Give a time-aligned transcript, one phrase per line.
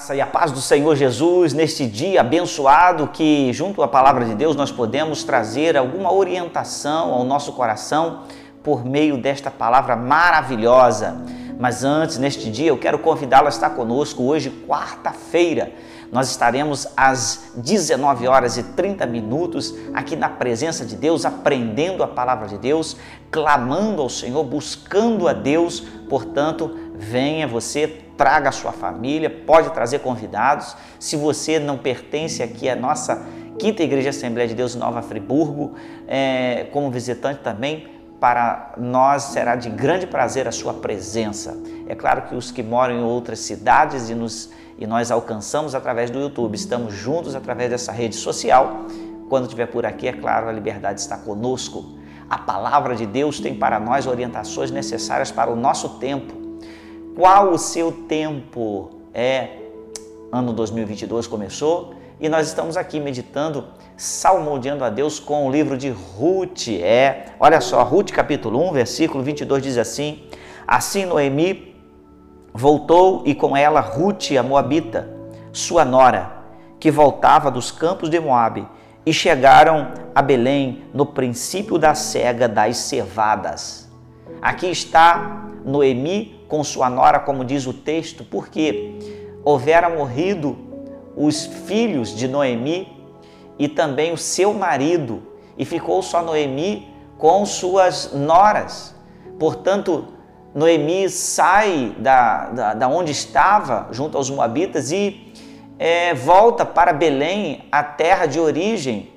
[0.00, 4.34] graça e a paz do Senhor Jesus neste dia abençoado que, junto à palavra de
[4.34, 8.22] Deus, nós podemos trazer alguma orientação ao nosso coração
[8.62, 11.22] por meio desta palavra maravilhosa.
[11.58, 15.70] Mas antes, neste dia, eu quero convidá-lo a estar conosco hoje, quarta-feira.
[16.10, 22.08] Nós estaremos às 19 horas e 30 minutos aqui na presença de Deus, aprendendo a
[22.08, 22.96] palavra de Deus,
[23.30, 25.80] clamando ao Senhor, buscando a Deus.
[26.08, 30.76] Portanto, venha você traga a sua família, pode trazer convidados.
[30.98, 33.24] Se você não pertence aqui à nossa
[33.58, 35.72] Quinta Igreja Assembleia de Deus Nova Friburgo,
[36.06, 37.88] é, como visitante também,
[38.20, 41.56] para nós será de grande prazer a sua presença.
[41.88, 46.10] É claro que os que moram em outras cidades e, nos, e nós alcançamos através
[46.10, 48.84] do YouTube, estamos juntos através dessa rede social.
[49.30, 51.98] Quando estiver por aqui, é claro, a liberdade está conosco.
[52.28, 56.39] A palavra de Deus tem para nós orientações necessárias para o nosso tempo
[57.14, 59.58] qual o seu tempo é?
[60.32, 63.64] Ano 2022 começou e nós estamos aqui meditando,
[63.96, 66.68] salmodiando a Deus com o livro de Ruth.
[66.68, 70.22] É, olha só, Ruth capítulo 1, versículo 22 diz assim:
[70.66, 71.74] Assim Noemi
[72.52, 75.08] voltou e com ela Ruth, a Moabita,
[75.52, 76.30] sua nora,
[76.78, 78.66] que voltava dos campos de Moabe,
[79.04, 83.90] e chegaram a Belém no princípio da cega das cevadas.
[84.40, 88.98] Aqui está Noemi com sua nora, como diz o texto, porque
[89.44, 90.58] houvera morrido
[91.16, 92.88] os filhos de Noemi
[93.56, 95.22] e também o seu marido,
[95.56, 98.94] e ficou só Noemi com suas noras.
[99.38, 100.08] Portanto,
[100.52, 105.32] Noemi sai da, da, da onde estava, junto aos Moabitas, e
[105.78, 109.12] é, volta para Belém, a terra de origem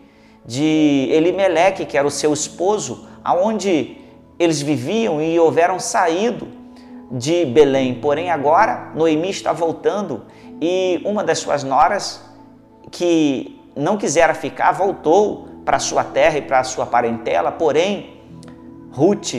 [0.45, 3.97] de Elimeleque, que era o seu esposo, aonde
[4.37, 6.62] eles viviam e houveram saído
[7.13, 7.93] de Belém.
[7.93, 10.23] Porém, agora Noemi está voltando
[10.59, 12.21] e uma das suas noras,
[12.91, 17.51] que não quisera ficar, voltou para sua terra e para sua parentela.
[17.51, 18.21] Porém,
[18.91, 19.35] Ruth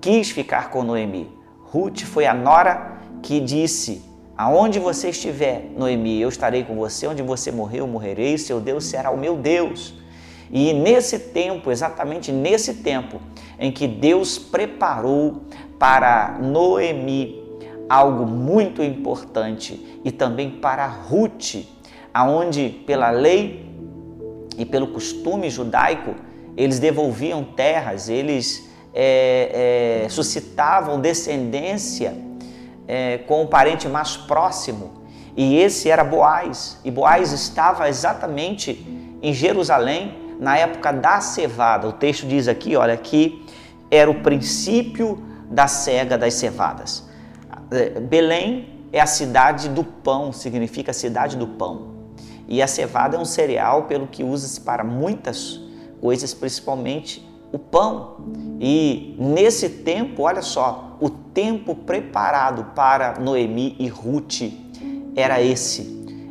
[0.00, 1.30] quis ficar com Noemi.
[1.70, 4.02] Ruth foi a nora que disse:
[4.36, 7.06] Aonde você estiver, Noemi, eu estarei com você.
[7.06, 8.38] Onde você morreu, eu morrerei.
[8.38, 9.94] Seu Deus será o meu Deus.
[10.50, 13.20] E nesse tempo, exatamente nesse tempo,
[13.58, 15.42] em que Deus preparou
[15.78, 17.42] para Noemi
[17.88, 21.64] algo muito importante e também para Ruth,
[22.12, 23.66] aonde pela lei
[24.56, 26.14] e pelo costume judaico
[26.56, 32.14] eles devolviam terras, eles é, é, suscitavam descendência
[32.86, 35.02] é, com o parente mais próximo
[35.36, 38.84] e esse era Boaz e Boaz estava exatamente
[39.22, 41.88] em Jerusalém na época da cevada.
[41.88, 43.44] O texto diz aqui, olha, que
[43.90, 47.04] era o princípio da cega das cevadas.
[47.70, 51.98] É, Belém é a cidade do pão, significa cidade do pão.
[52.46, 55.60] E a cevada é um cereal pelo que usa-se para muitas
[56.00, 58.16] coisas, principalmente o pão.
[58.60, 64.42] E nesse tempo, olha só, o tempo preparado para Noemi e Ruth
[65.14, 65.82] era esse,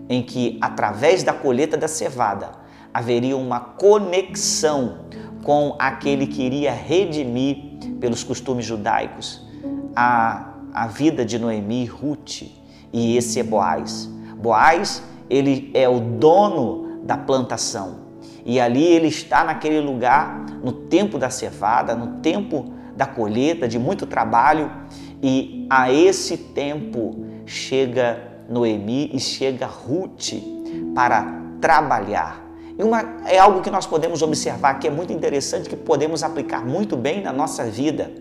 [0.09, 2.51] em que através da colheita da cevada,
[2.93, 4.99] haveria uma conexão
[5.43, 9.45] com aquele que iria redimir pelos costumes judaicos
[9.95, 12.43] a, a vida de Noemi Ruth,
[12.93, 14.09] e esse é Boaz.
[14.37, 18.07] Boaz, ele é o dono da plantação.
[18.45, 23.79] E ali ele está naquele lugar no tempo da cevada, no tempo da colheita, de
[23.79, 24.71] muito trabalho,
[25.21, 30.33] e a esse tempo chega Noemi e chega Ruth
[30.93, 31.25] para
[31.59, 32.46] trabalhar
[32.77, 36.63] e uma, é algo que nós podemos observar que é muito interessante, que podemos aplicar
[36.63, 38.11] muito bem na nossa vida.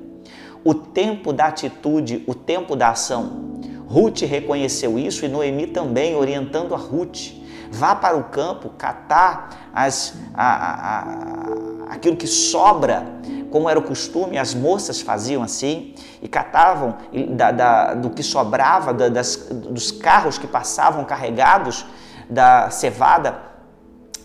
[0.65, 3.61] O tempo da atitude, o tempo da ação.
[3.87, 7.35] Ruth reconheceu isso e Noemi também, orientando a Ruth.
[7.71, 13.07] Vá para o campo catar as, a, a, a, aquilo que sobra,
[13.51, 16.97] como era o costume, as moças faziam assim, e catavam
[17.31, 21.85] da, da, do que sobrava, da, das, dos carros que passavam carregados
[22.29, 23.56] da cevada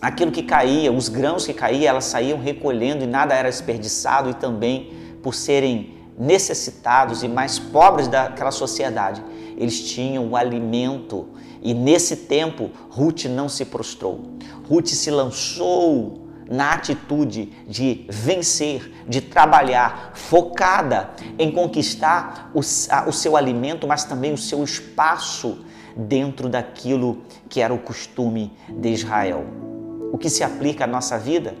[0.02, 4.34] aquilo que caía, os grãos que caíam, elas saíam recolhendo e nada era desperdiçado e
[4.34, 9.22] também por serem necessitados e mais pobres daquela sociedade,
[9.56, 11.28] eles tinham o alimento.
[11.62, 14.20] E nesse tempo, Ruth não se prostrou.
[14.68, 23.36] Ruth se lançou na atitude de vencer, de trabalhar, focada em conquistar o, o seu
[23.36, 25.64] alimento, mas também o seu espaço
[25.96, 29.71] dentro daquilo que era o costume de Israel
[30.12, 31.56] o que se aplica à nossa vida,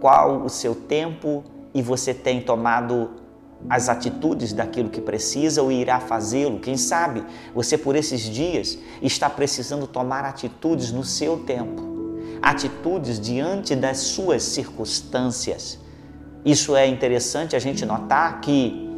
[0.00, 1.44] qual o seu tempo
[1.74, 3.10] e você tem tomado
[3.68, 6.58] as atitudes daquilo que precisa ou irá fazê-lo.
[6.60, 7.22] Quem sabe
[7.54, 11.82] você, por esses dias, está precisando tomar atitudes no seu tempo,
[12.40, 15.78] atitudes diante das suas circunstâncias.
[16.42, 18.89] Isso é interessante a gente notar que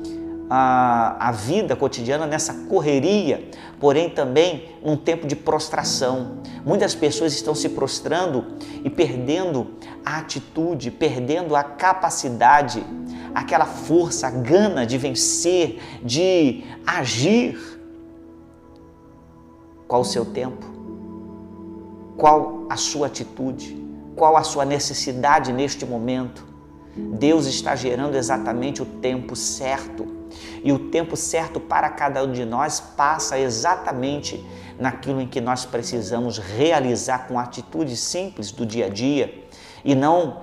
[0.55, 3.49] a, a vida cotidiana nessa correria,
[3.81, 6.43] porém também num tempo de prostração.
[6.63, 8.45] Muitas pessoas estão se prostrando
[8.85, 9.69] e perdendo
[10.05, 12.85] a atitude, perdendo a capacidade,
[13.35, 17.59] aquela força, a gana de vencer, de agir.
[19.89, 20.67] Qual o seu tempo?
[22.19, 23.75] Qual a sua atitude?
[24.15, 26.47] Qual a sua necessidade neste momento?
[26.95, 30.21] Deus está gerando exatamente o tempo certo
[30.63, 34.45] e o tempo certo para cada um de nós passa exatamente
[34.79, 39.43] naquilo em que nós precisamos realizar com atitudes simples do dia a dia
[39.85, 40.41] e não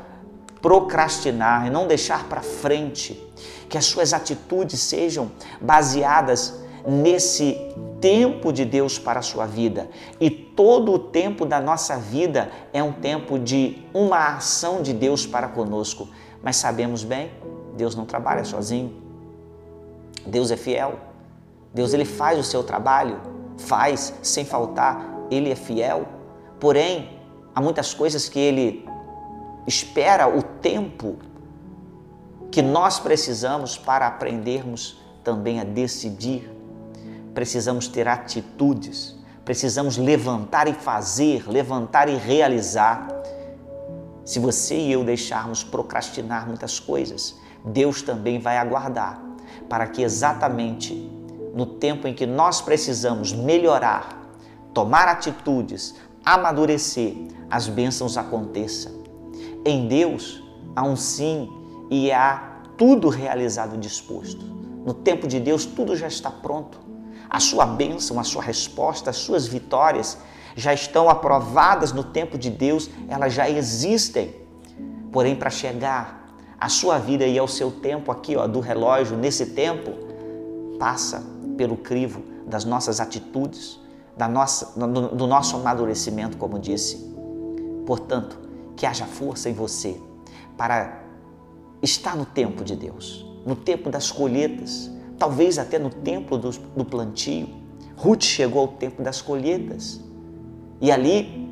[0.61, 3.21] procrastinar e não deixar para frente.
[3.69, 5.31] Que as suas atitudes sejam
[5.61, 7.57] baseadas nesse
[8.01, 9.89] tempo de Deus para a sua vida.
[10.19, 15.25] E todo o tempo da nossa vida é um tempo de uma ação de Deus
[15.25, 16.07] para conosco.
[16.41, 17.31] Mas sabemos bem,
[17.75, 19.08] Deus não trabalha sozinho.
[20.25, 20.99] Deus é fiel.
[21.73, 23.19] Deus ele faz o seu trabalho,
[23.57, 26.07] faz sem faltar, ele é fiel.
[26.59, 27.19] Porém,
[27.53, 28.87] há muitas coisas que ele
[29.67, 31.17] espera o tempo
[32.51, 36.49] que nós precisamos para aprendermos também a decidir.
[37.35, 43.07] Precisamos ter atitudes, precisamos levantar e fazer, levantar e realizar.
[44.25, 49.28] Se você e eu deixarmos procrastinar muitas coisas, Deus também vai aguardar
[49.67, 50.93] para que exatamente
[51.53, 54.31] no tempo em que nós precisamos melhorar,
[54.73, 57.15] tomar atitudes, amadurecer,
[57.49, 59.03] as bênçãos aconteçam.
[59.65, 60.43] Em Deus
[60.75, 61.49] há um sim
[61.89, 64.45] e há tudo realizado e disposto.
[64.85, 66.79] No tempo de Deus tudo já está pronto.
[67.29, 70.17] A sua bênção, a sua resposta, as suas vitórias
[70.55, 74.35] já estão aprovadas no tempo de Deus, elas já existem.
[75.11, 76.18] Porém, para chegar
[76.59, 79.91] a sua vida e ao seu tempo aqui, ó, do relógio, nesse tempo,
[80.77, 81.23] passa
[81.55, 83.79] pelo crivo das nossas atitudes,
[84.17, 87.13] da nossa, do, do nosso amadurecimento, como disse.
[87.85, 88.37] Portanto,
[88.75, 89.99] que haja força em você
[90.57, 91.01] para
[91.81, 96.83] estar no tempo de Deus, no tempo das colheitas, talvez até no tempo do, do
[96.83, 97.47] plantio.
[97.95, 100.01] Ruth chegou ao tempo das colheitas
[100.81, 101.49] e ali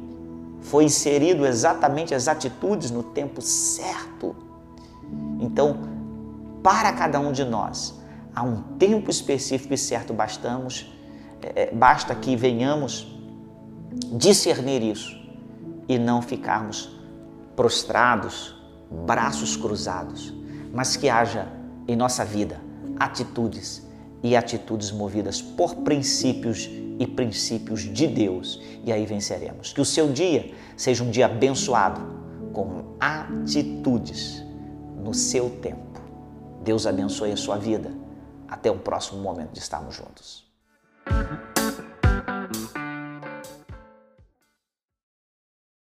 [0.61, 4.35] foi inserido exatamente as atitudes no tempo certo
[5.39, 5.77] então,
[6.63, 7.99] para cada um de nós,
[8.33, 10.91] há um tempo específico e certo bastamos,
[11.41, 13.07] é, é, basta que venhamos
[14.13, 15.15] discernir isso
[15.87, 16.89] e não ficarmos
[17.55, 18.55] prostrados,
[19.05, 20.33] braços cruzados,
[20.73, 21.47] mas que haja
[21.87, 22.59] em nossa vida
[22.99, 23.85] atitudes
[24.23, 26.69] e atitudes movidas por princípios
[26.99, 29.71] e princípios de Deus, e aí venceremos.
[29.71, 32.01] Que o seu dia seja um dia abençoado
[32.51, 34.46] com atitudes
[35.07, 36.01] no seu tempo.
[36.63, 37.91] Deus abençoe a sua vida.
[38.45, 40.46] Até o próximo momento de estarmos juntos.